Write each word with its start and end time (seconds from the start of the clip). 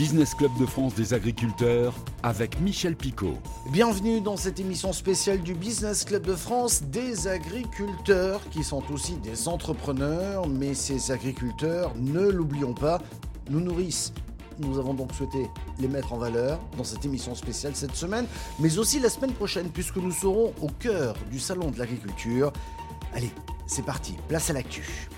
Business 0.00 0.34
Club 0.34 0.56
de 0.58 0.64
France 0.64 0.94
des 0.94 1.12
agriculteurs 1.12 1.94
avec 2.22 2.58
Michel 2.62 2.96
Picot. 2.96 3.36
Bienvenue 3.70 4.22
dans 4.22 4.38
cette 4.38 4.58
émission 4.58 4.94
spéciale 4.94 5.42
du 5.42 5.52
Business 5.52 6.06
Club 6.06 6.26
de 6.26 6.34
France 6.34 6.84
des 6.84 7.28
agriculteurs 7.28 8.40
qui 8.48 8.64
sont 8.64 8.82
aussi 8.94 9.16
des 9.16 9.46
entrepreneurs, 9.46 10.48
mais 10.48 10.72
ces 10.72 11.10
agriculteurs, 11.10 11.92
ne 11.96 12.30
l'oublions 12.30 12.72
pas, 12.72 13.02
nous 13.50 13.60
nourrissent. 13.60 14.14
Nous 14.58 14.78
avons 14.78 14.94
donc 14.94 15.12
souhaité 15.12 15.50
les 15.78 15.88
mettre 15.88 16.14
en 16.14 16.16
valeur 16.16 16.58
dans 16.78 16.84
cette 16.84 17.04
émission 17.04 17.34
spéciale 17.34 17.76
cette 17.76 17.94
semaine, 17.94 18.24
mais 18.58 18.78
aussi 18.78 19.00
la 19.00 19.10
semaine 19.10 19.34
prochaine, 19.34 19.68
puisque 19.68 19.96
nous 19.96 20.12
serons 20.12 20.54
au 20.62 20.68
cœur 20.68 21.14
du 21.30 21.38
Salon 21.38 21.70
de 21.70 21.78
l'agriculture. 21.78 22.54
Allez, 23.12 23.32
c'est 23.66 23.84
parti, 23.84 24.14
place 24.28 24.48
à 24.48 24.54
l'actu. 24.54 25.10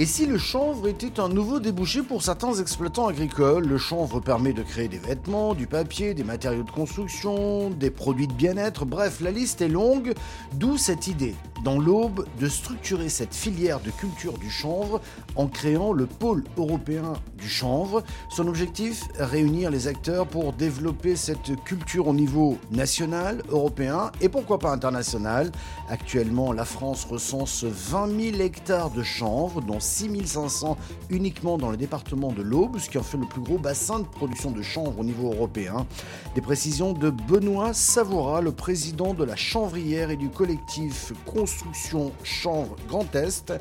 Et 0.00 0.06
si 0.06 0.26
le 0.26 0.38
chanvre 0.38 0.86
était 0.86 1.18
un 1.18 1.28
nouveau 1.28 1.58
débouché 1.58 2.02
pour 2.02 2.22
certains 2.22 2.54
exploitants 2.54 3.08
agricoles? 3.08 3.66
Le 3.66 3.78
chanvre 3.78 4.20
permet 4.20 4.52
de 4.52 4.62
créer 4.62 4.86
des 4.86 4.98
vêtements, 4.98 5.54
du 5.54 5.66
papier, 5.66 6.14
des 6.14 6.22
matériaux 6.22 6.62
de 6.62 6.70
construction, 6.70 7.70
des 7.70 7.90
produits 7.90 8.28
de 8.28 8.32
bien-être, 8.32 8.84
bref, 8.84 9.20
la 9.20 9.32
liste 9.32 9.60
est 9.60 9.66
longue, 9.66 10.14
d'où 10.52 10.76
cette 10.76 11.08
idée, 11.08 11.34
dans 11.64 11.78
l'aube, 11.78 12.26
de 12.40 12.48
structurer 12.48 13.08
cette 13.08 13.34
filière 13.34 13.80
de 13.80 13.90
culture 13.90 14.38
du 14.38 14.50
chanvre 14.50 15.00
en 15.36 15.46
créant 15.46 15.92
le 15.92 16.06
pôle 16.06 16.44
européen 16.56 17.14
du 17.36 17.48
chanvre. 17.48 18.02
Son 18.30 18.46
objectif, 18.46 19.04
réunir 19.18 19.70
les 19.70 19.86
acteurs 19.86 20.26
pour 20.26 20.52
développer 20.52 21.16
cette 21.16 21.62
culture 21.64 22.08
au 22.08 22.14
niveau 22.14 22.58
national, 22.70 23.42
européen 23.50 24.10
et 24.20 24.28
pourquoi 24.28 24.58
pas 24.58 24.72
international. 24.72 25.50
Actuellement, 25.88 26.52
la 26.52 26.64
France 26.64 27.04
recense 27.04 27.64
20 27.64 28.32
000 28.32 28.42
hectares 28.42 28.90
de 28.90 29.02
chanvre, 29.02 29.60
dont 29.60 29.80
6500 29.80 30.76
uniquement 31.10 31.58
dans 31.58 31.70
le 31.70 31.76
département 31.76 32.32
de 32.32 32.42
l'Aube, 32.42 32.78
ce 32.78 32.88
qui 32.88 32.98
en 32.98 33.02
fait 33.02 33.18
le 33.18 33.26
plus 33.26 33.40
gros 33.40 33.58
bassin 33.58 34.00
de 34.00 34.04
production 34.04 34.50
de 34.50 34.62
chanvre 34.62 34.98
au 34.98 35.04
niveau 35.04 35.32
européen. 35.32 35.86
Des 36.34 36.40
précisions 36.40 36.92
de 36.92 37.10
Benoît 37.10 37.72
Savoura, 37.72 38.40
le 38.40 38.52
président 38.52 39.14
de 39.14 39.24
la 39.24 39.36
chanvrière 39.36 40.10
et 40.10 40.16
du 40.16 40.28
collectif 40.28 41.12
Construction 41.48 42.12
Chanvre 42.24 42.76
Grand 42.88 43.14
Est, 43.14 43.54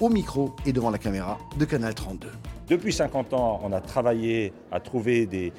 au 0.00 0.08
micro 0.08 0.54
et 0.64 0.72
devant 0.72 0.90
la 0.90 0.98
caméra 0.98 1.38
de 1.58 1.64
Canal 1.64 1.92
32. 1.92 2.28
Depuis 2.68 2.92
50 2.92 3.34
ans, 3.34 3.60
on 3.64 3.72
a 3.72 3.80
travaillé 3.80 4.52
à 4.70 4.78
trouver 4.78 5.26
des, 5.26 5.52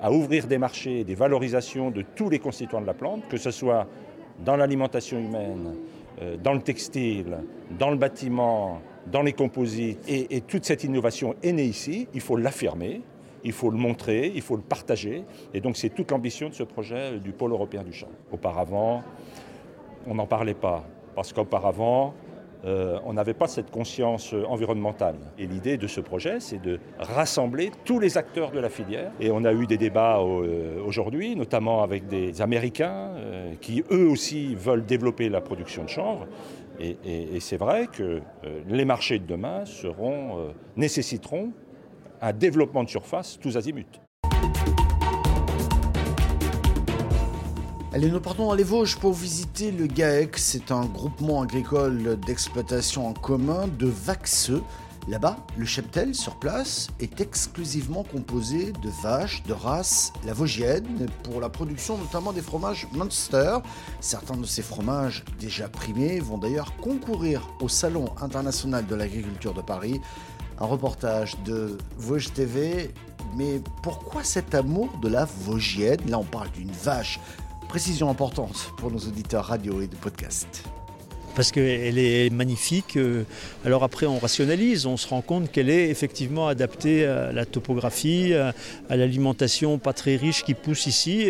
à 0.00 0.10
ouvrir 0.10 0.46
des 0.46 0.56
marchés, 0.56 1.04
des 1.04 1.14
valorisations 1.14 1.90
de 1.90 2.00
tous 2.00 2.30
les 2.30 2.38
constituants 2.38 2.80
de 2.80 2.86
la 2.86 2.94
plante, 2.94 3.28
que 3.28 3.36
ce 3.36 3.50
soit 3.50 3.86
dans 4.42 4.56
l'alimentation 4.56 5.18
humaine, 5.18 5.74
euh, 6.22 6.38
dans 6.42 6.54
le 6.54 6.62
textile, 6.62 7.36
dans 7.78 7.90
le 7.90 7.96
bâtiment, 7.96 8.80
dans 9.06 9.22
les 9.22 9.34
composites. 9.34 9.98
Et, 10.08 10.40
toute 10.40 10.64
cette 10.64 10.82
innovation 10.82 11.34
est 11.42 11.52
née 11.52 11.66
ici, 11.66 12.08
il 12.14 12.22
faut 12.22 12.38
l'affirmer, 12.38 13.02
il 13.44 13.52
faut 13.52 13.70
le 13.70 13.76
montrer, 13.76 14.32
il 14.34 14.40
faut 14.40 14.56
le 14.56 14.62
partager. 14.62 15.24
Et 15.52 15.60
donc 15.60 15.76
c'est 15.76 15.90
toute 15.90 16.10
l'ambition 16.10 16.48
de 16.48 16.54
ce 16.54 16.62
projet 16.62 17.18
du 17.18 17.32
pôle 17.32 17.52
européen 17.52 17.82
du 17.82 17.92
champ. 17.92 18.08
Auparavant, 18.32 19.02
on 20.06 20.14
n'en 20.14 20.26
parlait 20.26 20.54
pas, 20.54 20.86
parce 21.18 21.32
qu'auparavant, 21.32 22.14
euh, 22.64 23.00
on 23.04 23.14
n'avait 23.14 23.34
pas 23.34 23.48
cette 23.48 23.72
conscience 23.72 24.36
environnementale. 24.46 25.16
Et 25.36 25.48
l'idée 25.48 25.76
de 25.76 25.88
ce 25.88 26.00
projet, 26.00 26.38
c'est 26.38 26.62
de 26.62 26.78
rassembler 26.96 27.72
tous 27.84 27.98
les 27.98 28.16
acteurs 28.16 28.52
de 28.52 28.60
la 28.60 28.68
filière. 28.68 29.10
Et 29.18 29.32
on 29.32 29.42
a 29.42 29.52
eu 29.52 29.66
des 29.66 29.78
débats 29.78 30.20
euh, 30.20 30.80
aujourd'hui, 30.86 31.34
notamment 31.34 31.82
avec 31.82 32.06
des 32.06 32.40
Américains 32.40 33.14
euh, 33.16 33.54
qui, 33.60 33.82
eux 33.90 34.06
aussi, 34.06 34.54
veulent 34.54 34.86
développer 34.86 35.28
la 35.28 35.40
production 35.40 35.82
de 35.82 35.88
chanvre. 35.88 36.28
Et, 36.78 37.40
c'est 37.40 37.56
vrai 37.56 37.88
que 37.88 38.20
les 38.68 38.84
marchés 38.84 39.18
de 39.18 39.26
demain 39.26 39.64
nécessiteront 40.76 41.50
un 42.20 42.32
développement 42.32 42.84
de 42.84 42.88
surface 42.88 43.40
tous 43.42 43.56
azimuts. 43.56 44.07
Allez, 47.98 48.12
nous 48.12 48.20
partons 48.20 48.46
dans 48.46 48.54
les 48.54 48.62
Vosges 48.62 48.94
pour 48.94 49.12
visiter 49.12 49.72
le 49.72 49.88
GAEC. 49.88 50.38
C'est 50.38 50.70
un 50.70 50.84
groupement 50.84 51.42
agricole 51.42 52.16
d'exploitation 52.24 53.08
en 53.08 53.12
commun 53.12 53.66
de 53.66 53.88
Vaxeux. 53.88 54.62
Là-bas, 55.08 55.36
le 55.56 55.64
cheptel 55.64 56.14
sur 56.14 56.36
place 56.36 56.86
est 57.00 57.20
exclusivement 57.20 58.04
composé 58.04 58.70
de 58.70 58.88
vaches 59.02 59.42
de 59.48 59.52
race 59.52 60.12
la 60.24 60.32
Vosgienne 60.32 61.08
pour 61.24 61.40
la 61.40 61.48
production 61.48 61.98
notamment 61.98 62.32
des 62.32 62.40
fromages 62.40 62.86
Munster. 62.92 63.56
Certains 63.98 64.36
de 64.36 64.46
ces 64.46 64.62
fromages 64.62 65.24
déjà 65.40 65.68
primés 65.68 66.20
vont 66.20 66.38
d'ailleurs 66.38 66.76
concourir 66.76 67.50
au 67.60 67.68
Salon 67.68 68.10
international 68.20 68.86
de 68.86 68.94
l'agriculture 68.94 69.54
de 69.54 69.62
Paris. 69.62 70.00
Un 70.60 70.66
reportage 70.66 71.36
de 71.44 71.76
Vosges 71.96 72.32
TV. 72.32 72.94
Mais 73.36 73.60
pourquoi 73.82 74.22
cet 74.22 74.54
amour 74.54 74.88
de 75.02 75.08
la 75.08 75.24
Vosgienne? 75.24 75.98
Là, 76.08 76.20
on 76.20 76.24
parle 76.24 76.50
d'une 76.52 76.70
vache 76.70 77.18
Précision 77.68 78.08
importante 78.08 78.72
pour 78.78 78.90
nos 78.90 78.98
auditeurs 78.98 79.44
radio 79.44 79.82
et 79.82 79.86
de 79.86 79.96
podcast 79.96 80.64
parce 81.34 81.52
qu'elle 81.52 81.98
est 81.98 82.30
magnifique. 82.30 82.96
Euh, 82.96 83.22
alors 83.64 83.84
après, 83.84 84.06
on 84.06 84.18
rationalise, 84.18 84.86
on 84.86 84.96
se 84.96 85.06
rend 85.06 85.20
compte 85.20 85.52
qu'elle 85.52 85.70
est 85.70 85.88
effectivement 85.88 86.48
adaptée 86.48 87.06
à 87.06 87.30
la 87.30 87.46
topographie, 87.46 88.34
à 88.34 88.96
l'alimentation 88.96 89.78
pas 89.78 89.92
très 89.92 90.16
riche 90.16 90.42
qui 90.42 90.54
pousse 90.54 90.88
ici, 90.88 91.28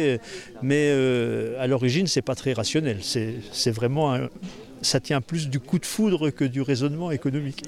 mais 0.62 0.88
euh, 0.88 1.62
à 1.62 1.66
l'origine, 1.66 2.06
c'est 2.06 2.22
pas 2.22 2.34
très 2.34 2.54
rationnel. 2.54 3.00
C'est 3.02 3.70
vraiment 3.70 4.16
ça 4.80 5.00
tient 5.00 5.20
plus 5.20 5.48
du 5.48 5.60
coup 5.60 5.78
de 5.78 5.86
foudre 5.86 6.30
que 6.30 6.44
du 6.44 6.62
raisonnement 6.62 7.10
économique. 7.10 7.64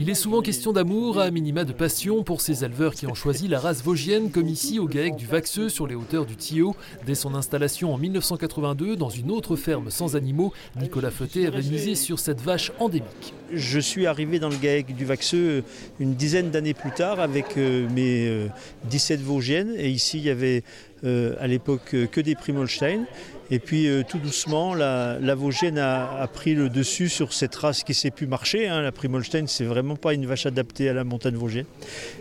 Il 0.00 0.08
est 0.08 0.14
souvent 0.14 0.42
question 0.42 0.72
d'amour, 0.72 1.18
à 1.18 1.32
minima 1.32 1.64
de 1.64 1.72
passion, 1.72 2.22
pour 2.22 2.40
ces 2.40 2.64
éleveurs 2.64 2.94
qui 2.94 3.08
ont 3.08 3.14
choisi 3.14 3.48
la 3.48 3.58
race 3.58 3.82
vosgienne, 3.82 4.30
comme 4.30 4.46
ici 4.46 4.78
au 4.78 4.86
GAEC 4.86 5.16
du 5.16 5.26
Vaxeux, 5.26 5.68
sur 5.68 5.88
les 5.88 5.96
hauteurs 5.96 6.24
du 6.24 6.36
Tillot. 6.36 6.76
Dès 7.04 7.16
son 7.16 7.34
installation 7.34 7.92
en 7.92 7.98
1982, 7.98 8.94
dans 8.94 9.08
une 9.08 9.32
autre 9.32 9.56
ferme 9.56 9.90
sans 9.90 10.14
animaux, 10.14 10.52
Nicolas 10.80 11.10
Feutet 11.10 11.46
avait 11.46 11.62
misé 11.62 11.96
sur 11.96 12.20
cette 12.20 12.40
vache 12.40 12.70
endémique. 12.78 13.34
Je 13.52 13.80
suis 13.80 14.06
arrivé 14.06 14.38
dans 14.38 14.50
le 14.50 14.56
GAEC 14.56 14.94
du 14.94 15.04
Vaxeux 15.04 15.64
une 15.98 16.14
dizaine 16.14 16.50
d'années 16.50 16.74
plus 16.74 16.92
tard 16.92 17.18
avec 17.18 17.56
euh, 17.56 17.88
mes 17.88 18.48
17 18.84 19.18
euh, 19.18 19.24
Vosgiennes. 19.24 19.74
Et 19.78 19.88
ici, 19.88 20.18
il 20.18 20.24
y 20.24 20.30
avait 20.30 20.62
euh, 20.97 20.97
à 21.04 21.46
l'époque 21.46 21.94
que 22.10 22.20
des 22.20 22.34
Primolstein. 22.34 23.06
Et 23.50 23.60
puis 23.60 23.88
euh, 23.88 24.02
tout 24.06 24.18
doucement, 24.18 24.74
la, 24.74 25.18
la 25.20 25.34
Vosgienne 25.34 25.78
a, 25.78 26.28
pris 26.32 26.54
le 26.54 26.68
dessus 26.68 27.08
sur 27.08 27.32
cette 27.32 27.54
race 27.54 27.82
qui 27.82 27.92
ne 27.92 27.94
sait 27.94 28.10
plus 28.10 28.26
marcher. 28.26 28.68
Hein. 28.68 28.82
La 28.82 28.92
Primolstein, 28.92 29.46
c'est 29.46 29.64
vraiment 29.64 29.96
pas 29.96 30.12
une 30.12 30.26
vache 30.26 30.44
adaptée 30.44 30.88
à 30.90 30.92
la 30.92 31.04
montagne 31.04 31.34
vosgienne. 31.34 31.64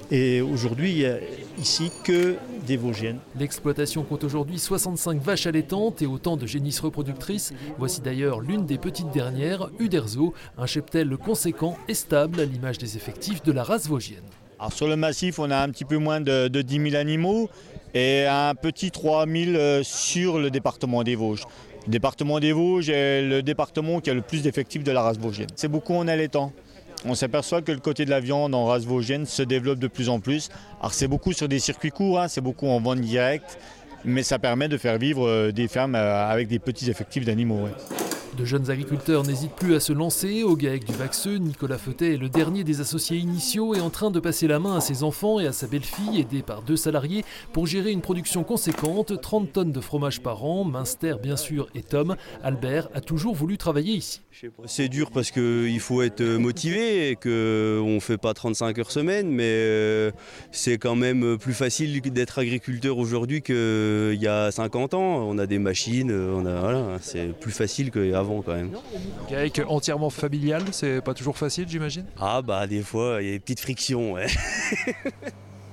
Et 0.10 0.40
aujourd'hui, 0.40 0.92
il 0.92 0.98
n'y 1.00 1.06
a 1.06 1.18
ici 1.60 1.92
que 2.06 2.36
des 2.66 2.78
Vosgiennes. 2.78 3.20
L'exploitation 3.38 4.04
compte 4.04 4.24
aujourd'hui 4.24 4.58
65 4.58 5.22
vaches 5.22 5.48
allaitantes 5.48 6.02
et 6.02 6.06
autant 6.06 6.38
de 6.38 6.46
génisses 6.46 6.80
reproductrices. 6.80 7.54
Voici 7.78 8.00
d'ailleurs 8.00 8.40
l'une 8.40 8.66
des 8.66 8.78
petites 8.78 9.12
dernières, 9.12 9.70
Uderzo, 9.80 10.34
un 10.58 10.66
cheptel 10.66 11.18
conséquent 11.18 11.78
et 11.90 11.94
stable 11.94 12.40
à 12.40 12.46
l'image 12.46 12.78
des 12.78 12.96
effectifs 12.96 13.44
de 13.44 13.52
la 13.52 13.64
race 13.64 13.88
vosgienne. 13.88 14.24
Alors 14.59 14.72
sur 14.72 14.88
le 14.88 14.96
massif, 14.96 15.40
on 15.40 15.52
a 15.52 15.58
un 15.58 15.70
petit 15.70 15.86
peu 15.86 15.98
moins 15.98 16.22
de, 16.22 16.48
de 16.48 16.62
10 16.62 16.92
000 16.92 16.96
animaux 16.96 17.50
et 17.94 18.25
un 18.25 18.53
petit 18.56 18.92
3000 18.92 19.56
euh, 19.56 19.84
sur 19.84 20.40
le 20.40 20.50
département 20.52 21.03
des 21.03 21.16
Vosges. 21.16 21.44
Le 21.86 21.92
département 21.92 22.40
des 22.40 22.52
Vosges 22.52 22.90
est 22.90 23.22
le 23.22 23.42
département 23.42 24.02
qui 24.02 24.09
a 24.09 24.14
le 24.14 24.22
plus 24.22 24.42
d'effectifs 24.42 24.84
de 24.84 24.92
la 24.92 25.02
race 25.02 25.18
vosgienne. 25.18 25.48
C'est 25.56 25.68
beaucoup 25.68 25.94
en 25.94 26.08
allaitant. 26.08 26.52
On 27.06 27.16
s'aperçoit 27.16 27.62
que 27.62 27.72
le 27.72 27.80
côté 27.80 28.06
de 28.06 28.09
la 28.09 28.20
viande 28.20 28.56
en 28.56 28.66
race 28.66 28.84
vosgienne 28.84 29.26
se 29.26 29.44
développe 29.44 29.80
de 29.80 29.88
plus 29.88 30.09
en 30.09 30.20
plus. 30.20 30.50
Alors 30.80 30.94
c'est 30.94 31.08
beaucoup 31.08 31.31
sur 31.31 31.47
des 31.47 31.59
circuits 31.59 31.92
courts, 31.92 32.20
hein, 32.20 32.28
c'est 32.28 32.42
beaucoup 32.42 32.68
en 32.68 32.81
vente 32.81 33.00
directe, 33.00 33.58
mais 34.03 34.24
ça 34.24 34.40
permet 34.40 34.68
de 34.68 34.78
faire 34.78 34.97
vivre 34.97 35.28
euh, 35.28 35.52
des 35.52 35.68
fermes 35.68 35.96
euh, 35.96 36.28
avec 36.28 36.47
des 36.47 36.59
petits 36.59 36.90
effectifs 36.90 37.24
d'animaux. 37.24 37.68
De 38.38 38.46
jeunes 38.46 38.70
agriculteurs 38.70 39.24
n'hésitent 39.24 39.56
plus 39.56 39.74
à 39.74 39.80
se 39.80 39.92
lancer. 39.92 40.44
Au 40.44 40.56
GAEC 40.56 40.86
du 40.86 40.94
Vaxeux, 40.94 41.38
Nicolas 41.38 41.80
Feutet 41.80 42.14
est 42.14 42.18
le 42.18 42.30
dernier 42.30 42.64
des 42.64 42.81
associés 42.81 43.18
initiaux 43.18 43.74
et 43.74 43.81
en 43.81 43.90
train 43.90 44.12
de 44.12 44.20
passer 44.20 44.47
la 44.47 44.59
main 44.59 44.78
à 44.78 44.79
ses 44.79 45.02
enfants 45.02 45.40
et 45.40 45.47
à 45.47 45.52
sa 45.52 45.66
belle-fille, 45.66 46.20
aidée 46.20 46.44
par 46.44 46.61
deux 46.61 46.76
salariés, 46.76 47.26
pour 47.52 47.66
gérer 47.66 47.90
une 47.91 48.02
production 48.02 48.44
conséquente, 48.44 49.20
30 49.20 49.52
tonnes 49.52 49.72
de 49.72 49.82
fromage 49.82 50.22
par 50.22 50.46
an, 50.46 50.66
Minster 50.66 51.16
bien 51.22 51.35
sûr 51.35 51.67
et 51.73 51.82
Tom. 51.82 52.16
Albert 52.44 52.90
a 52.94 53.02
toujours 53.02 53.34
voulu 53.34 53.58
travailler 53.58 53.94
ici. 53.94 54.22
C'est 54.67 54.88
dur 54.88 55.09
parce 55.09 55.32
qu'il 55.32 55.79
faut 55.79 56.03
être 56.03 56.22
motivé 56.22 57.09
et 57.09 57.16
qu'on 57.16 57.96
ne 57.96 58.00
fait 58.00 58.20
pas 58.20 58.35
35 58.35 58.78
heures 58.78 58.91
semaine, 58.91 59.32
mais 59.32 59.46
euh, 59.47 60.11
c'est 60.52 60.78
quand 60.78 60.96
même 60.96 61.40
plus 61.40 61.56
facile 61.56 62.00
d'être 62.02 62.38
agriculteur 62.38 63.00
aujourd'hui 63.00 63.41
qu'il 63.41 64.20
y 64.22 64.28
a 64.28 64.52
50 64.52 64.94
ans. 64.94 65.28
On 65.28 65.40
a 65.40 65.47
des 65.47 65.58
machines, 65.58 66.11
on 66.11 66.46
a, 66.46 66.59
voilà, 66.59 66.97
c'est 67.02 67.34
plus 67.40 67.52
facile 67.52 67.90
qu'avant 67.90 68.27
quand 68.41 68.56
même. 68.56 68.72
Avec 69.32 69.62
entièrement 69.68 70.09
familial, 70.09 70.64
c'est 70.72 71.02
pas 71.02 71.14
toujours 71.14 71.38
facile 71.38 71.66
j'imagine? 71.68 72.06
Ah 72.20 72.41
bah 72.41 72.68
des 72.68 72.82
fois 72.82 73.22
il 73.22 73.26
y 73.26 73.29
a 73.29 73.34
des 73.34 73.40
petites 73.40 73.59
frictions 73.59 74.16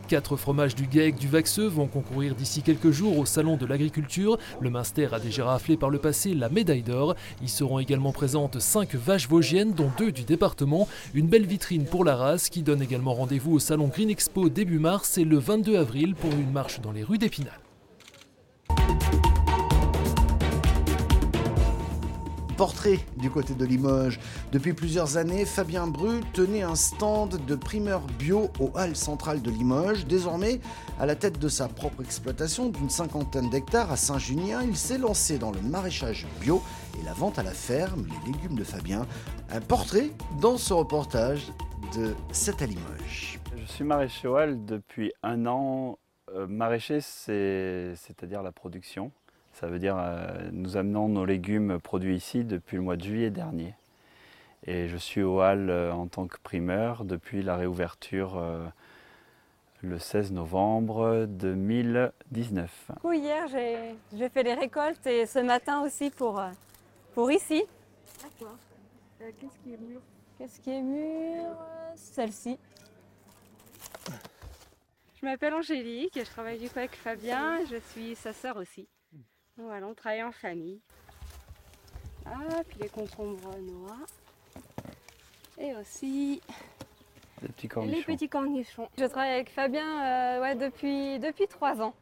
Quatre 0.08 0.36
fromages 0.36 0.74
du 0.74 0.86
GAEC 0.86 1.16
du 1.16 1.28
Vaxeux 1.28 1.66
vont 1.66 1.86
concourir 1.86 2.34
d'ici 2.34 2.60
quelques 2.60 2.90
jours 2.90 3.18
au 3.18 3.24
Salon 3.24 3.56
de 3.56 3.64
l'Agriculture. 3.64 4.38
Le 4.60 4.68
Minster 4.68 5.08
a 5.12 5.18
déjà 5.18 5.46
raflé 5.46 5.78
par 5.78 5.88
le 5.88 5.98
passé 5.98 6.34
la 6.34 6.50
médaille 6.50 6.82
d'or. 6.82 7.14
Y 7.42 7.48
seront 7.48 7.78
également 7.78 8.12
présentes 8.12 8.60
cinq 8.60 8.94
vaches 8.94 9.28
vosgiennes, 9.28 9.72
dont 9.72 9.90
deux 9.96 10.12
du 10.12 10.24
département. 10.24 10.88
Une 11.14 11.26
belle 11.26 11.46
vitrine 11.46 11.86
pour 11.86 12.04
la 12.04 12.16
race 12.16 12.50
qui 12.50 12.62
donne 12.62 12.82
également 12.82 13.14
rendez-vous 13.14 13.54
au 13.54 13.58
Salon 13.58 13.88
Green 13.88 14.10
Expo 14.10 14.50
début 14.50 14.78
mars 14.78 15.16
et 15.16 15.24
le 15.24 15.38
22 15.38 15.78
avril 15.78 16.14
pour 16.14 16.32
une 16.32 16.52
marche 16.52 16.82
dans 16.82 16.92
les 16.92 17.02
rues 17.02 17.18
d'Épinal. 17.18 17.63
Portrait 22.56 23.00
du 23.16 23.30
côté 23.30 23.54
de 23.54 23.64
Limoges. 23.64 24.20
Depuis 24.52 24.72
plusieurs 24.72 25.16
années, 25.16 25.44
Fabien 25.44 25.86
Bru 25.86 26.20
tenait 26.32 26.62
un 26.62 26.76
stand 26.76 27.44
de 27.44 27.54
primeur 27.54 28.00
bio 28.18 28.50
au 28.60 28.70
Halles 28.76 28.96
central 28.96 29.42
de 29.42 29.50
Limoges. 29.50 30.06
Désormais, 30.06 30.60
à 31.00 31.06
la 31.06 31.16
tête 31.16 31.38
de 31.38 31.48
sa 31.48 31.68
propre 31.68 32.02
exploitation 32.02 32.68
d'une 32.68 32.90
cinquantaine 32.90 33.50
d'hectares 33.50 33.90
à 33.90 33.96
Saint-Junien, 33.96 34.62
il 34.62 34.76
s'est 34.76 34.98
lancé 34.98 35.38
dans 35.38 35.50
le 35.50 35.60
maraîchage 35.60 36.26
bio 36.40 36.62
et 37.00 37.04
la 37.04 37.12
vente 37.12 37.38
à 37.38 37.42
la 37.42 37.52
ferme, 37.52 38.06
les 38.06 38.32
légumes 38.32 38.56
de 38.56 38.64
Fabien. 38.64 39.06
Un 39.50 39.60
portrait 39.60 40.10
dans 40.40 40.56
ce 40.56 40.72
reportage 40.72 41.52
de 41.96 42.14
7 42.32 42.62
à 42.62 42.66
Limoges. 42.66 43.40
Je 43.56 43.64
suis 43.66 43.84
maraîcher 43.84 44.28
au 44.28 44.36
Halles 44.36 44.64
depuis 44.64 45.12
un 45.22 45.46
an. 45.46 45.98
Euh, 46.34 46.46
maraîcher, 46.46 47.00
c'est-à-dire 47.00 48.42
la 48.42 48.52
production. 48.52 49.12
Ça 49.54 49.68
veut 49.68 49.78
dire 49.78 49.96
euh, 49.96 50.50
nous 50.50 50.76
amenons 50.76 51.08
nos 51.08 51.24
légumes 51.24 51.78
produits 51.78 52.16
ici 52.16 52.42
depuis 52.42 52.76
le 52.76 52.82
mois 52.82 52.96
de 52.96 53.04
juillet 53.04 53.30
dernier. 53.30 53.74
Et 54.66 54.88
je 54.88 54.96
suis 54.96 55.22
au 55.22 55.40
Hall 55.40 55.70
euh, 55.70 55.92
en 55.92 56.08
tant 56.08 56.26
que 56.26 56.38
primeur 56.42 57.04
depuis 57.04 57.40
la 57.42 57.56
réouverture 57.56 58.36
euh, 58.36 58.66
le 59.82 60.00
16 60.00 60.32
novembre 60.32 61.26
2019. 61.28 62.90
hier, 63.12 63.46
j'ai 63.46 64.28
fait 64.28 64.42
les 64.42 64.54
récoltes 64.54 65.06
et 65.06 65.24
ce 65.24 65.38
matin 65.38 65.82
aussi 65.82 66.10
pour, 66.10 66.42
pour 67.14 67.30
ici. 67.30 67.62
D'accord. 68.22 68.56
Qu'est-ce 69.20 69.58
qui 69.62 69.72
est 69.72 69.78
mûr? 69.78 70.00
Qu'est-ce 70.36 70.60
qui 70.60 70.70
est 70.70 70.82
mûr? 70.82 71.44
Celle-ci. 71.94 72.58
Je 75.20 75.24
m'appelle 75.24 75.54
Angélique 75.54 76.16
et 76.16 76.24
je 76.24 76.30
travaille 76.30 76.58
du 76.58 76.68
coup 76.68 76.78
avec 76.80 76.96
Fabien. 76.96 77.64
Je 77.70 77.76
suis 77.92 78.16
sa 78.16 78.32
sœur 78.32 78.56
aussi. 78.56 78.88
Voilà, 79.56 79.86
on 79.86 79.94
travaille 79.94 80.22
en 80.22 80.32
famille. 80.32 80.80
Ah, 82.26 82.62
puis 82.68 82.78
les 82.80 82.88
concombres 82.88 83.56
noirs. 83.58 84.06
Et 85.58 85.74
aussi 85.76 86.40
les 87.42 87.48
petits 87.48 87.68
cornichons. 87.68 87.96
Les 87.96 88.04
petits 88.04 88.28
cornichons. 88.28 88.88
Je 88.98 89.04
travaille 89.04 89.32
avec 89.32 89.50
Fabien 89.50 89.84
euh, 89.84 90.40
ouais, 90.40 90.54
depuis, 90.56 91.18
depuis 91.20 91.46
trois 91.46 91.80
ans. 91.82 91.94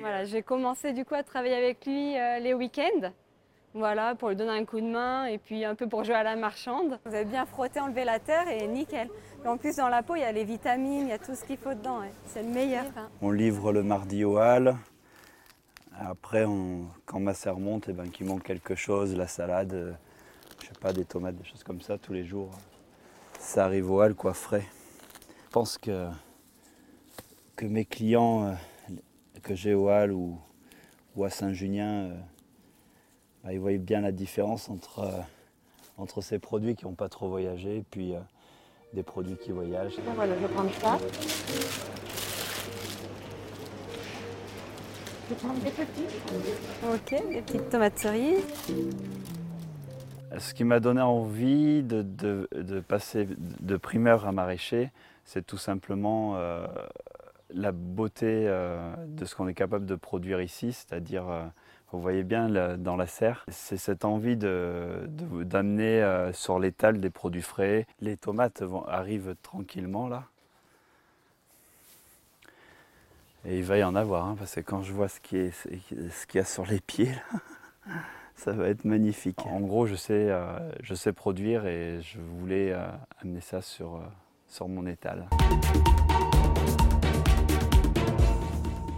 voilà, 0.00 0.24
j'ai 0.24 0.42
commencé 0.42 0.92
du 0.92 1.04
coup 1.04 1.14
à 1.14 1.22
travailler 1.22 1.54
avec 1.54 1.86
lui 1.86 2.18
euh, 2.18 2.40
les 2.40 2.52
week-ends. 2.52 3.10
Voilà, 3.72 4.14
pour 4.14 4.30
lui 4.30 4.36
donner 4.36 4.58
un 4.58 4.64
coup 4.64 4.80
de 4.80 4.86
main 4.86 5.26
et 5.26 5.38
puis 5.38 5.64
un 5.64 5.74
peu 5.74 5.86
pour 5.86 6.02
jouer 6.04 6.14
à 6.14 6.22
la 6.22 6.36
marchande. 6.36 6.98
Vous 7.04 7.14
avez 7.14 7.26
bien 7.26 7.46
frotté, 7.46 7.78
enlevé 7.78 8.04
la 8.04 8.18
terre 8.18 8.48
et 8.48 8.66
nickel. 8.66 9.08
en 9.44 9.56
plus, 9.56 9.76
dans 9.76 9.88
la 9.88 10.02
peau, 10.02 10.16
il 10.16 10.20
y 10.20 10.24
a 10.24 10.32
les 10.32 10.44
vitamines, 10.44 11.02
il 11.02 11.08
y 11.08 11.12
a 11.12 11.18
tout 11.18 11.34
ce 11.34 11.44
qu'il 11.44 11.58
faut 11.58 11.74
dedans. 11.74 12.00
C'est 12.24 12.42
le 12.42 12.48
meilleur. 12.48 12.84
On 13.22 13.30
livre 13.30 13.72
le 13.72 13.82
mardi 13.82 14.24
au 14.24 14.38
hall. 14.38 14.76
Après, 15.98 16.44
quand 17.06 17.20
ma 17.20 17.32
sœur 17.32 17.58
monte, 17.58 17.88
et 17.88 17.92
eh 17.92 17.94
ben, 17.94 18.10
qu'il 18.10 18.26
manque 18.26 18.42
quelque 18.42 18.74
chose, 18.74 19.16
la 19.16 19.26
salade, 19.26 19.72
euh, 19.72 19.92
je 20.60 20.66
sais 20.66 20.72
pas, 20.80 20.92
des 20.92 21.04
tomates, 21.04 21.36
des 21.36 21.44
choses 21.44 21.64
comme 21.64 21.80
ça, 21.80 21.96
tous 21.96 22.12
les 22.12 22.24
jours, 22.24 22.50
ça 23.38 23.64
arrive 23.64 23.90
au 23.90 24.02
hall, 24.02 24.14
quoi, 24.14 24.34
frais. 24.34 24.66
Je 25.46 25.50
pense 25.52 25.78
que, 25.78 26.08
que 27.56 27.64
mes 27.64 27.86
clients 27.86 28.48
euh, 28.48 28.94
que 29.42 29.54
j'ai 29.54 29.72
au 29.72 29.88
hall 29.88 30.12
ou, 30.12 30.38
à 31.24 31.30
Saint-Junien, 31.30 32.10
euh, 32.10 32.14
bah, 33.42 33.54
ils 33.54 33.60
voient 33.60 33.78
bien 33.78 34.02
la 34.02 34.12
différence 34.12 34.68
entre, 34.68 35.10
entre 35.96 36.20
ces 36.20 36.38
produits 36.38 36.76
qui 36.76 36.84
n'ont 36.84 36.94
pas 36.94 37.08
trop 37.08 37.28
voyagé 37.28 37.78
et 37.78 37.84
puis 37.90 38.12
des 38.92 39.02
produits 39.02 39.36
qui 39.38 39.50
voyagent. 39.50 39.96
Voilà, 40.14 40.34
je 40.34 40.40
vais 40.40 40.52
prendre 40.52 40.72
ça. 40.74 40.98
Des. 45.28 45.36
Ok, 46.88 47.10
des 47.30 47.42
petites 47.42 47.70
tomates 47.70 47.98
cerises. 47.98 48.44
Ce 50.38 50.54
qui 50.54 50.64
m'a 50.64 50.80
donné 50.80 51.00
envie 51.00 51.82
de, 51.82 52.80
passer 52.86 53.28
de 53.38 53.76
primeur 53.76 54.26
à 54.26 54.32
maraîcher, 54.32 54.90
c'est 55.24 55.46
tout 55.46 55.56
simplement 55.56 56.34
euh, 56.36 56.66
la 57.50 57.72
beauté 57.72 58.44
euh, 58.46 58.94
de 59.06 59.24
ce 59.24 59.34
qu'on 59.34 59.48
est 59.48 59.54
capable 59.54 59.86
de 59.86 59.94
produire 59.94 60.42
ici, 60.42 60.72
c'est-à-dire, 60.72 61.28
euh, 61.28 61.44
vous 61.92 62.00
voyez 62.00 62.22
bien 62.22 62.76
dans 62.76 62.96
la 62.96 63.06
serre, 63.06 63.46
c'est 63.48 63.76
cette 63.76 64.04
envie 64.04 64.36
d'amener 64.36 66.30
sur 66.32 66.58
l'étal 66.58 67.00
des 67.00 67.10
produits 67.10 67.42
frais. 67.42 67.86
Les 68.00 68.16
tomates 68.16 68.62
arrivent 68.88 69.36
tranquillement 69.42 70.08
là, 70.08 70.24
Et 73.48 73.58
il 73.58 73.64
va 73.64 73.78
y 73.78 73.84
en 73.84 73.94
avoir, 73.94 74.24
hein, 74.24 74.34
parce 74.36 74.56
que 74.56 74.60
quand 74.60 74.82
je 74.82 74.92
vois 74.92 75.06
ce 75.08 75.20
qu'il 75.20 75.52
y 76.34 76.38
a 76.38 76.44
sur 76.44 76.66
les 76.66 76.80
pieds, 76.80 77.12
ça 78.34 78.50
va 78.50 78.68
être 78.68 78.84
magnifique. 78.84 79.46
En 79.46 79.60
gros, 79.60 79.86
je 79.86 79.94
sais, 79.94 80.30
euh, 80.30 80.58
je 80.82 80.94
sais 80.94 81.12
produire 81.12 81.64
et 81.64 82.00
je 82.02 82.18
voulais 82.18 82.72
euh, 82.72 82.88
amener 83.22 83.40
ça 83.40 83.62
sur, 83.62 83.96
euh, 83.96 84.00
sur 84.48 84.66
mon 84.66 84.84
étal. 84.86 85.28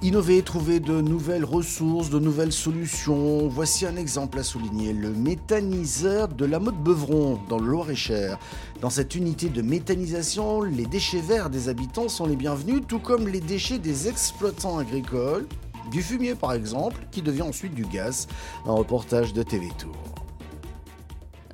Innover, 0.00 0.42
trouver 0.42 0.78
de 0.78 1.00
nouvelles 1.00 1.44
ressources, 1.44 2.08
de 2.08 2.20
nouvelles 2.20 2.52
solutions. 2.52 3.48
Voici 3.48 3.84
un 3.84 3.96
exemple 3.96 4.38
à 4.38 4.44
souligner, 4.44 4.92
le 4.92 5.10
méthaniseur 5.10 6.28
de 6.28 6.44
la 6.44 6.60
mode 6.60 6.76
Beuvron 6.76 7.40
dans 7.48 7.58
le 7.58 7.66
Loir-et-Cher. 7.66 8.38
Dans 8.80 8.90
cette 8.90 9.16
unité 9.16 9.48
de 9.48 9.60
méthanisation, 9.60 10.62
les 10.62 10.86
déchets 10.86 11.20
verts 11.20 11.50
des 11.50 11.68
habitants 11.68 12.08
sont 12.08 12.26
les 12.26 12.36
bienvenus, 12.36 12.82
tout 12.86 13.00
comme 13.00 13.26
les 13.26 13.40
déchets 13.40 13.80
des 13.80 14.06
exploitants 14.06 14.78
agricoles, 14.78 15.48
du 15.90 16.00
fumier 16.00 16.36
par 16.36 16.52
exemple, 16.52 17.04
qui 17.10 17.20
devient 17.20 17.42
ensuite 17.42 17.74
du 17.74 17.84
gaz. 17.84 18.28
Un 18.66 18.74
reportage 18.74 19.32
de 19.32 19.42
TV 19.42 19.66
Tour. 19.78 19.96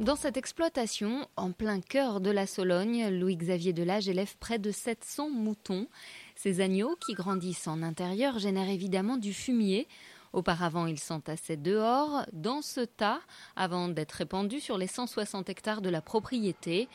Dans 0.01 0.17
cette 0.17 0.37
exploitation, 0.37 1.29
en 1.37 1.53
plein 1.53 1.81
cœur 1.81 2.21
de 2.21 2.31
la 2.31 2.49
Sologne, 2.49 3.09
Louis-Xavier 3.11 3.73
Delage 3.73 4.09
élève 4.09 4.37
près 4.41 4.59
de 4.59 4.73
700 4.73 5.31
moutons. 5.31 5.87
Ces 6.35 6.61
agneaux, 6.61 6.97
qui 7.05 7.15
grandissent 7.15 7.69
en 7.69 7.83
intérieur, 7.83 8.39
génèrent 8.39 8.69
évidemment 8.69 9.17
du 9.17 9.33
fumier. 9.33 9.87
Auparavant, 10.33 10.87
ils 10.87 10.99
s'entassaient 10.99 11.57
dehors, 11.57 12.27
dans 12.33 12.61
ce 12.61 12.81
tas, 12.81 13.21
avant 13.55 13.89
d'être 13.89 14.13
répandus 14.13 14.61
sur 14.61 14.77
les 14.77 14.89
160 14.89 15.49
hectares 15.49 15.81
de 15.81 15.91
la 15.91 16.01
propriété. 16.01 16.89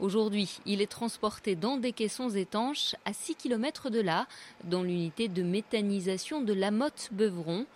Aujourd'hui, 0.00 0.60
il 0.66 0.80
est 0.80 0.90
transporté 0.90 1.54
dans 1.54 1.76
des 1.76 1.92
caissons 1.92 2.30
étanches 2.30 2.96
à 3.04 3.12
6 3.12 3.36
km 3.36 3.90
de 3.90 4.00
là, 4.00 4.26
dans 4.64 4.82
l'unité 4.82 5.28
de 5.28 5.42
méthanisation 5.42 6.40
de 6.40 6.52
la 6.52 6.70
Motte 6.70 7.10
Beuvron. 7.12 7.66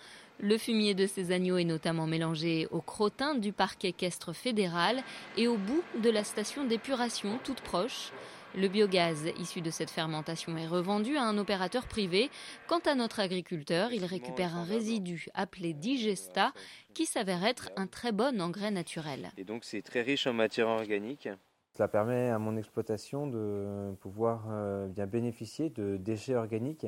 Le 0.41 0.59
fumier 0.59 0.95
de 0.95 1.07
ces 1.07 1.31
agneaux 1.31 1.59
est 1.59 1.65
notamment 1.65 2.07
mélangé 2.07 2.67
au 2.73 2.81
crottin 2.81 3.37
du 3.37 3.53
parc 3.53 3.85
équestre 3.85 4.33
fédéral 4.33 5.03
et 5.37 5.47
au 5.47 5.57
bout 5.57 5.83
de 6.03 6.11
la 6.11 6.25
station 6.25 6.65
d'épuration 6.65 7.39
toute 7.45 7.61
proche. 7.61 8.11
Le 8.57 8.69
biogaz 8.69 9.27
issu 9.37 9.63
de 9.63 9.71
cette 9.71 9.91
fermentation 9.91 10.57
est 10.57 10.69
revendu 10.69 11.17
à 11.17 11.25
un 11.25 11.39
opérateur 11.39 11.87
privé. 11.87 12.31
Quant 12.69 12.79
à 12.87 12.95
notre 12.95 13.19
agriculteur, 13.19 13.93
il 13.93 14.05
récupère 14.05 14.55
un 14.55 14.63
résidu 14.63 15.27
appelé 15.35 15.75
digesta 15.75 16.53
qui 16.95 17.05
s'avère 17.05 17.45
être 17.45 17.71
un 17.75 17.89
très 17.89 18.13
bon 18.13 18.41
engrais 18.41 18.71
naturel. 18.71 19.33
Et 19.39 19.45
donc 19.45 19.65
c'est 19.65 19.83
très 19.83 20.03
riche 20.03 20.29
en 20.29 20.35
matière 20.35 20.69
organique. 20.69 21.29
Cela 21.77 21.89
permet 21.89 22.31
à 22.31 22.39
mon 22.39 22.57
exploitation 22.57 23.27
de 23.27 23.93
pouvoir 24.01 24.47
euh, 24.49 24.87
bien 24.87 25.07
bénéficier 25.07 25.71
de 25.71 25.97
déchets 25.97 26.37
organiques 26.37 26.87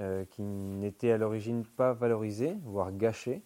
euh, 0.00 0.26
qui 0.26 0.42
n'étaient 0.42 1.12
à 1.12 1.16
l'origine 1.16 1.64
pas 1.64 1.94
valorisés, 1.94 2.54
voire 2.64 2.92
gâchés. 2.92 3.40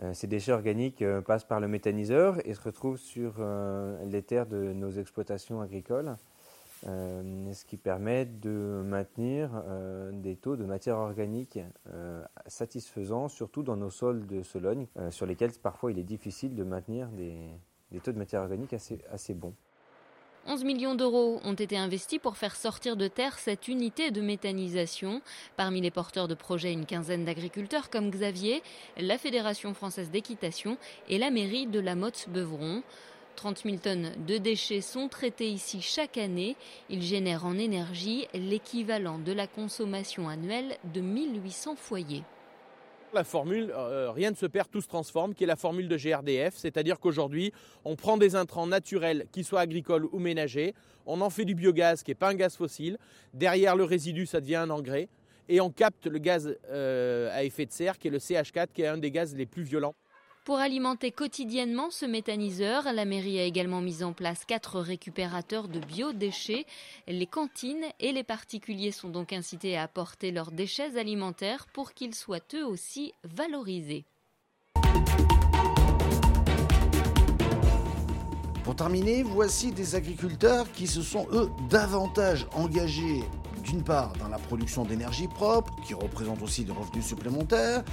Euh, 0.00 0.14
ces 0.14 0.28
déchets 0.28 0.52
organiques 0.52 1.04
passent 1.26 1.44
par 1.44 1.58
le 1.58 1.66
méthaniseur 1.66 2.36
et 2.46 2.54
se 2.54 2.60
retrouvent 2.60 3.00
sur 3.00 3.44
les 4.06 4.22
terres 4.22 4.46
de 4.46 4.72
nos 4.72 4.92
exploitations 4.92 5.60
agricoles, 5.60 6.14
ce 6.82 7.64
qui 7.64 7.76
permet 7.76 8.24
de 8.24 8.82
maintenir 8.84 9.50
des 10.12 10.36
taux 10.36 10.56
de 10.56 10.64
matière 10.64 10.96
organique 10.96 11.58
satisfaisants, 12.46 13.28
surtout 13.28 13.62
dans 13.62 13.76
nos 13.76 13.90
sols 13.90 14.26
de 14.26 14.42
Sologne, 14.42 14.86
sur 15.10 15.26
lesquels 15.26 15.52
parfois 15.62 15.92
il 15.92 15.98
est 15.98 16.04
difficile 16.04 16.54
de 16.54 16.64
maintenir 16.64 17.08
des, 17.08 18.00
taux 18.02 18.12
de 18.12 18.18
matière 18.18 18.42
organique 18.42 18.72
assez 18.72 19.34
bons. 19.34 19.54
11 20.46 20.64
millions 20.64 20.94
d'euros 20.94 21.38
ont 21.44 21.54
été 21.54 21.76
investis 21.76 22.18
pour 22.18 22.36
faire 22.36 22.56
sortir 22.56 22.96
de 22.96 23.08
terre 23.08 23.38
cette 23.38 23.68
unité 23.68 24.10
de 24.10 24.20
méthanisation. 24.20 25.20
Parmi 25.56 25.80
les 25.80 25.90
porteurs 25.90 26.28
de 26.28 26.34
projets, 26.34 26.72
une 26.72 26.86
quinzaine 26.86 27.24
d'agriculteurs 27.24 27.90
comme 27.90 28.10
Xavier, 28.10 28.62
la 28.96 29.18
Fédération 29.18 29.74
française 29.74 30.10
d'équitation 30.10 30.78
et 31.08 31.18
la 31.18 31.30
mairie 31.30 31.66
de 31.66 31.78
la 31.78 31.94
Motte-Beuvron. 31.94 32.82
30 33.40 33.62
000 33.64 33.76
tonnes 33.78 34.12
de 34.26 34.36
déchets 34.36 34.82
sont 34.82 35.08
traités 35.08 35.48
ici 35.48 35.80
chaque 35.80 36.18
année. 36.18 36.56
Ils 36.90 37.00
génèrent 37.00 37.46
en 37.46 37.56
énergie 37.56 38.26
l'équivalent 38.34 39.18
de 39.18 39.32
la 39.32 39.46
consommation 39.46 40.28
annuelle 40.28 40.76
de 40.92 41.00
1800 41.00 41.74
foyers. 41.76 42.22
La 43.14 43.24
formule 43.24 43.72
euh, 43.74 44.10
rien 44.10 44.30
ne 44.30 44.36
se 44.36 44.44
perd, 44.44 44.70
tout 44.70 44.82
se 44.82 44.88
transforme, 44.88 45.32
qui 45.32 45.44
est 45.44 45.46
la 45.46 45.56
formule 45.56 45.88
de 45.88 45.96
GRDF, 45.96 46.54
c'est-à-dire 46.54 47.00
qu'aujourd'hui, 47.00 47.50
on 47.86 47.96
prend 47.96 48.18
des 48.18 48.36
intrants 48.36 48.66
naturels, 48.66 49.24
qu'ils 49.32 49.46
soient 49.46 49.60
agricoles 49.60 50.04
ou 50.12 50.18
ménagers, 50.18 50.74
on 51.06 51.22
en 51.22 51.30
fait 51.30 51.46
du 51.46 51.54
biogaz 51.54 52.02
qui 52.02 52.10
n'est 52.10 52.16
pas 52.16 52.28
un 52.28 52.34
gaz 52.34 52.54
fossile, 52.54 52.98
derrière 53.32 53.74
le 53.74 53.84
résidu, 53.84 54.26
ça 54.26 54.42
devient 54.42 54.56
un 54.56 54.68
engrais, 54.68 55.08
et 55.48 55.62
on 55.62 55.70
capte 55.70 56.06
le 56.06 56.18
gaz 56.18 56.58
euh, 56.68 57.34
à 57.34 57.42
effet 57.42 57.64
de 57.64 57.72
serre, 57.72 57.98
qui 57.98 58.08
est 58.08 58.10
le 58.10 58.18
CH4, 58.18 58.66
qui 58.74 58.82
est 58.82 58.86
un 58.86 58.98
des 58.98 59.10
gaz 59.10 59.34
les 59.34 59.46
plus 59.46 59.62
violents. 59.62 59.94
Pour 60.44 60.58
alimenter 60.58 61.12
quotidiennement 61.12 61.90
ce 61.90 62.06
méthaniseur, 62.06 62.92
la 62.94 63.04
mairie 63.04 63.38
a 63.38 63.44
également 63.44 63.82
mis 63.82 64.02
en 64.02 64.14
place 64.14 64.46
quatre 64.46 64.80
récupérateurs 64.80 65.68
de 65.68 65.80
biodéchets. 65.80 66.64
Les 67.06 67.26
cantines 67.26 67.84
et 68.00 68.12
les 68.12 68.24
particuliers 68.24 68.90
sont 68.90 69.10
donc 69.10 69.34
incités 69.34 69.76
à 69.76 69.82
apporter 69.82 70.30
leurs 70.30 70.50
déchets 70.50 70.96
alimentaires 70.96 71.66
pour 71.74 71.92
qu'ils 71.92 72.14
soient 72.14 72.38
eux 72.54 72.64
aussi 72.64 73.12
valorisés. 73.22 74.06
Pour 78.64 78.76
terminer, 78.76 79.22
voici 79.22 79.72
des 79.72 79.94
agriculteurs 79.94 80.72
qui 80.72 80.86
se 80.86 81.02
sont, 81.02 81.26
eux, 81.32 81.50
davantage 81.68 82.46
engagés, 82.54 83.24
d'une 83.62 83.84
part, 83.84 84.14
dans 84.14 84.28
la 84.28 84.38
production 84.38 84.84
d'énergie 84.84 85.28
propre, 85.28 85.74
qui 85.86 85.92
représente 85.92 86.40
aussi 86.40 86.64
des 86.64 86.72
revenus 86.72 87.04
supplémentaires, 87.04 87.84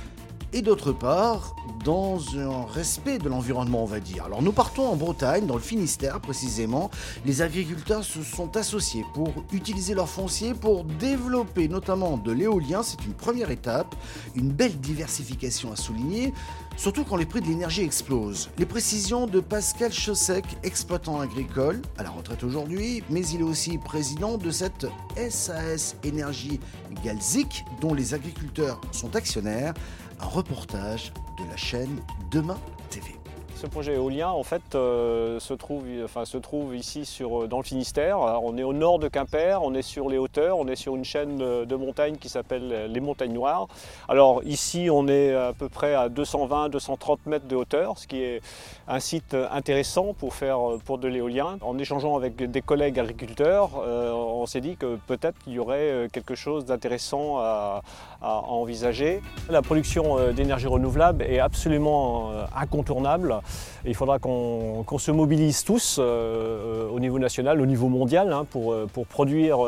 et 0.54 0.62
d'autre 0.62 0.92
part 0.92 1.56
dans 1.84 2.20
un 2.38 2.66
respect 2.66 3.18
de 3.18 3.30
l'environnement, 3.30 3.84
on 3.84 3.88
va 3.88 4.00
dire. 4.00 4.26
Alors 4.26 4.42
nous 4.42 4.52
partons 4.52 4.88
en 4.88 4.96
Bretagne, 4.96 5.46
dans 5.46 5.56
le 5.56 5.62
Finistère 5.62 6.20
précisément. 6.20 6.90
Les 7.26 7.42
agriculteurs 7.42 8.04
se 8.04 8.24
sont 8.24 8.58
associés 8.58 9.06
pour 9.14 9.34
utiliser 9.52 9.94
leur 9.94 10.10
foncier 10.10 10.54
pour 10.54 10.84
développer 10.84 11.68
notamment 11.68 12.18
de 12.18 12.32
l'éolien, 12.32 12.84
c'est 12.84 13.06
une 13.06 13.14
première 13.14 13.52
étape, 13.52 13.96
une 14.36 14.50
belle 14.50 14.80
diversification 14.80 15.72
à 15.72 15.76
souligner, 15.76 16.34
surtout 16.78 17.04
quand 17.04 17.18
les 17.18 17.26
prix 17.26 17.42
de 17.42 17.48
l'énergie 17.48 17.82
explosent. 17.82 18.50
Les 18.58 18.66
précisions 18.66 19.28
de 19.28 19.42
Pascal 19.42 19.92
Chaussec, 19.92 20.46
exploitant 20.64 21.20
agricole, 21.20 21.82
à 21.98 22.04
la 22.04 22.10
retraite 22.10 22.44
aujourd'hui, 22.44 23.04
mais 23.10 23.28
il 23.28 23.42
est 23.42 23.44
aussi 23.44 23.78
président 23.78 24.38
de 24.38 24.52
cette 24.52 24.88
SAS 25.30 25.98
Énergie 26.04 26.60
Galzic, 27.04 27.66
dont 27.82 27.94
les 27.94 28.14
agriculteurs 28.14 28.80
sont 28.92 29.16
actionnaires 29.16 29.74
un 30.20 30.26
reportage 30.26 31.12
de 31.38 31.44
la 31.50 31.58
chaîne 31.58 32.00
Demain 32.32 32.60
TV. 32.90 33.17
Ce 33.58 33.66
projet 33.66 33.96
éolien, 33.96 34.30
en 34.30 34.44
fait, 34.44 34.76
euh, 34.76 35.40
se, 35.40 35.56
trouve, 35.56 36.76
ici 36.76 37.06
sur, 37.06 37.42
euh, 37.42 37.48
dans 37.48 37.58
le 37.58 37.64
Finistère. 37.64 38.20
on 38.20 38.56
est 38.56 38.62
au 38.62 38.72
nord 38.72 39.00
de 39.00 39.08
Quimper, 39.08 39.64
on 39.64 39.74
est 39.74 39.82
sur 39.82 40.10
les 40.10 40.20
hauteurs, 40.20 40.60
on 40.60 40.68
est 40.68 40.76
sur 40.76 40.96
une 40.96 41.04
chaîne 41.04 41.40
de 41.40 41.76
montagnes 41.76 42.18
qui 42.18 42.30
s'appelle 42.30 42.86
les 42.88 43.00
Montagnes 43.00 43.34
Noires. 43.34 43.68
Alors 44.08 44.44
ici, 44.44 44.90
on 44.92 45.08
est 45.08 45.34
à 45.34 45.54
peu 45.58 45.70
près 45.70 45.96
à 45.96 46.08
220-230 46.08 47.18
mètres 47.26 47.48
de 47.48 47.56
hauteur, 47.56 47.98
ce 47.98 48.06
qui 48.06 48.22
est 48.22 48.42
un 48.88 49.00
site 49.00 49.36
intéressant 49.52 50.14
pour 50.14 50.36
faire 50.36 50.60
pour 50.86 51.00
de 51.00 51.08
l'éolien. 51.08 51.58
En 51.62 51.80
échangeant 51.80 52.16
avec 52.16 52.36
des 52.36 52.62
collègues 52.62 53.00
agriculteurs, 53.00 53.72
euh, 53.84 54.12
on 54.14 54.46
s'est 54.46 54.62
dit 54.62 54.78
que 54.78 55.00
peut-être 55.08 55.40
qu'il 55.40 55.54
y 55.54 55.60
aurait 55.60 56.10
quelque 56.14 56.36
chose 56.36 56.66
d'intéressant 56.66 57.40
à, 57.40 57.82
envisager. 58.22 59.22
La 59.50 59.62
production 59.62 60.32
d'énergie 60.34 60.68
renouvelable 60.68 61.24
est 61.24 61.40
absolument 61.40 62.32
incontournable. 62.56 63.42
Il 63.86 63.96
faudra 63.96 64.20
qu'on 64.20 64.98
se 64.98 65.12
mobilise 65.12 65.64
tous 65.64 65.98
euh, 66.00 66.04
euh, 66.04 66.90
au 66.90 67.00
niveau 67.00 67.20
national, 67.20 67.62
au 67.62 67.66
niveau 67.66 67.88
mondial, 67.88 68.34
hein, 68.34 68.46
pour, 68.50 68.74
euh, 68.74 68.88
pour, 68.92 69.08
produire 69.08 69.60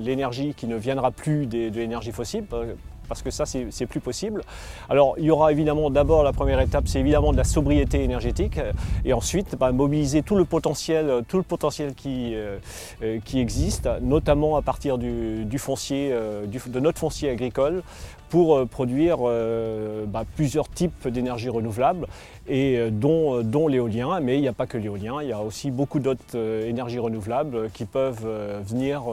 l'énergie 0.00 0.54
qui 0.54 0.66
ne 0.66 0.76
viendra 0.76 1.10
plus 1.10 1.46
de 1.46 1.68
l'énergie 1.68 2.12
fossile 2.12 2.44
parce 3.06 3.20
que 3.20 3.30
ça, 3.30 3.44
c'est 3.44 3.86
plus 3.86 4.00
possible. 4.00 4.40
Alors, 4.88 5.14
il 5.18 5.24
y 5.24 5.30
aura 5.30 5.52
évidemment 5.52 5.90
d'abord 5.90 6.22
la 6.22 6.32
première 6.32 6.58
étape, 6.60 6.84
c'est 6.86 7.00
évidemment 7.00 7.32
de 7.32 7.36
la 7.36 7.44
sobriété 7.44 8.02
énergétique, 8.02 8.58
et 9.04 9.12
ensuite 9.12 9.56
bah, 9.58 9.72
mobiliser 9.72 10.22
tout 10.22 10.36
le 10.36 10.44
potentiel, 10.46 11.22
qui 11.94 12.34
existe, 13.34 13.90
notamment 14.00 14.56
à 14.56 14.62
partir 14.62 14.96
du, 14.96 15.58
foncier, 15.58 16.14
de 16.46 16.80
notre 16.80 16.98
foncier 16.98 17.28
agricole, 17.28 17.82
pour 18.34 18.66
produire 18.66 19.18
bah, 20.08 20.24
plusieurs 20.34 20.68
types 20.68 21.06
d'énergie 21.06 21.48
renouvelable 21.48 22.08
et 22.48 22.78
euh, 22.78 22.90
dont, 22.90 23.42
euh, 23.42 23.68
l'éolien, 23.68 24.20
mais 24.20 24.36
il 24.36 24.40
n'y 24.40 24.48
a 24.48 24.52
pas 24.52 24.66
que 24.66 24.76
l'éolien, 24.76 25.22
il 25.22 25.28
y 25.28 25.32
a 25.32 25.40
aussi 25.40 25.70
beaucoup 25.70 25.98
d'autres 25.98 26.22
euh, 26.34 26.68
énergies 26.68 26.98
renouvelables 26.98 27.70
qui 27.70 27.84
peuvent 27.84 28.26
venir 28.66 29.04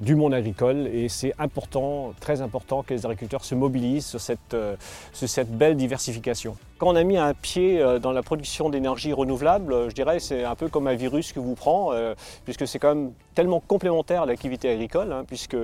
du 0.00 0.14
monde 0.14 0.34
agricole 0.34 0.86
et 0.86 1.08
c'est 1.08 1.34
important, 1.38 2.12
très 2.20 2.42
important 2.42 2.82
que 2.82 2.94
les 2.94 3.04
agriculteurs 3.04 3.44
se 3.44 3.54
mobilisent 3.54 4.06
sur 4.06 4.20
cette 4.20 5.56
belle 5.56 5.76
diversification. 5.76 6.56
Quand 6.78 6.88
on 6.88 6.96
a 6.96 7.04
mis 7.04 7.16
un 7.16 7.34
pied 7.34 7.84
dans 8.02 8.10
la 8.10 8.22
production 8.22 8.68
d'énergie 8.68 9.12
renouvelable, 9.12 9.88
je 9.88 9.94
dirais 9.94 10.18
c'est 10.18 10.42
un 10.44 10.56
peu 10.56 10.68
comme 10.68 10.88
un 10.88 10.94
virus 10.94 11.32
que 11.32 11.38
vous 11.38 11.54
prend, 11.54 11.92
puisque 12.44 12.66
c'est 12.66 12.80
quand 12.80 12.94
même 12.94 13.12
tellement 13.34 13.60
complémentaire 13.60 14.22
à 14.22 14.26
l'activité 14.26 14.70
agricole, 14.70 15.12
hein, 15.12 15.24
puisque 15.26 15.56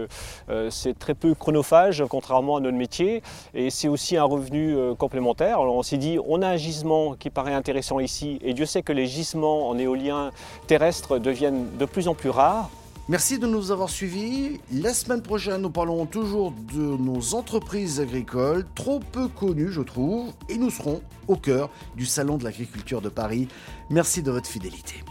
c'est 0.70 0.98
très 0.98 1.14
peu 1.14 1.34
chronophage, 1.34 2.04
contrairement 2.08 2.56
à 2.56 2.60
notre 2.60 2.76
métier, 2.76 3.22
et 3.54 3.70
c'est 3.70 3.88
aussi 3.88 4.16
un 4.16 4.24
revenu 4.24 4.76
complémentaire. 4.98 5.60
Alors 5.60 5.74
on 5.74 5.82
s'est 5.82 5.96
dit, 5.96 6.18
on 6.28 6.42
a 6.42 6.48
un 6.48 6.56
gisement 6.56 7.14
qui 7.14 7.28
paraît 7.28 7.54
intéressant 7.54 7.98
ici, 7.98 8.38
et 8.42 8.54
Dieu 8.54 8.64
sait 8.64 8.82
que 8.82 8.92
les 8.92 9.06
gisements 9.06 9.68
en 9.68 9.78
éolien 9.78 10.30
terrestre 10.68 11.18
deviennent 11.18 11.76
de 11.76 11.84
plus 11.86 12.06
en 12.06 12.14
plus 12.14 12.30
rares, 12.30 12.70
Merci 13.10 13.40
de 13.40 13.46
nous 13.48 13.72
avoir 13.72 13.90
suivis. 13.90 14.60
La 14.72 14.94
semaine 14.94 15.20
prochaine, 15.20 15.62
nous 15.62 15.70
parlons 15.70 16.06
toujours 16.06 16.52
de 16.52 16.78
nos 16.80 17.34
entreprises 17.34 17.98
agricoles, 17.98 18.64
trop 18.76 19.00
peu 19.00 19.26
connues, 19.26 19.72
je 19.72 19.80
trouve, 19.80 20.32
et 20.48 20.56
nous 20.56 20.70
serons 20.70 21.02
au 21.26 21.34
cœur 21.34 21.70
du 21.96 22.06
Salon 22.06 22.38
de 22.38 22.44
l'agriculture 22.44 23.00
de 23.00 23.08
Paris. 23.08 23.48
Merci 23.90 24.22
de 24.22 24.30
votre 24.30 24.46
fidélité. 24.46 25.02